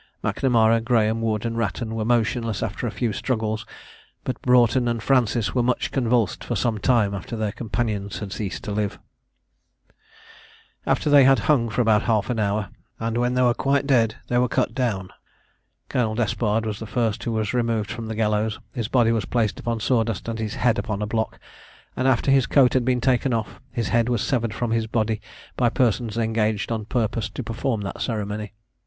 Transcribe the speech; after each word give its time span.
Macnamara, 0.23 0.81
Graham, 0.83 1.21
Wood, 1.21 1.45
and 1.45 1.55
Wratton 1.55 1.93
were 1.93 2.03
motionless 2.03 2.63
after 2.63 2.87
a 2.87 2.91
few 2.91 3.13
struggles, 3.13 3.67
but 4.23 4.41
Broughton 4.41 4.87
and 4.87 4.99
Francis 5.03 5.53
were 5.53 5.61
much 5.61 5.91
convulsed 5.91 6.43
for 6.43 6.55
some 6.55 6.79
time 6.79 7.13
after 7.13 7.35
their 7.35 7.51
companions 7.51 8.17
had 8.17 8.31
ceased 8.33 8.63
to 8.63 8.71
live. 8.71 8.97
After 10.87 11.07
they 11.07 11.23
had 11.23 11.37
hung 11.45 11.69
for 11.69 11.81
about 11.81 12.01
half 12.01 12.31
an 12.31 12.39
hour, 12.39 12.69
and 12.99 13.15
when 13.19 13.35
they 13.35 13.43
were 13.43 13.53
quite 13.53 13.85
dead, 13.85 14.15
they 14.27 14.39
were 14.39 14.47
cut 14.47 14.73
down. 14.73 15.09
Colonel 15.87 16.15
Despard 16.15 16.65
was 16.65 16.79
the 16.79 16.87
first 16.87 17.23
who 17.25 17.33
was 17.33 17.53
removed 17.53 17.91
from 17.91 18.07
the 18.07 18.15
gallows; 18.15 18.57
his 18.73 18.87
body 18.87 19.11
was 19.11 19.25
placed 19.25 19.59
upon 19.59 19.79
sawdust, 19.79 20.27
and 20.27 20.39
his 20.39 20.55
head 20.55 20.79
upon 20.79 21.03
a 21.03 21.05
block; 21.05 21.39
and 21.95 22.07
after 22.07 22.31
his 22.31 22.47
coat 22.47 22.73
had 22.73 22.83
been 22.85 23.01
taken 23.01 23.33
off, 23.35 23.61
his 23.71 23.89
head 23.89 24.09
was 24.09 24.23
severed 24.23 24.55
from 24.55 24.71
his 24.71 24.87
body 24.87 25.21
by 25.55 25.69
persons 25.69 26.17
engaged 26.17 26.71
on 26.71 26.85
purpose 26.85 27.29
to 27.29 27.43
perform 27.43 27.81
that 27.81 28.01
ceremony. 28.01 28.53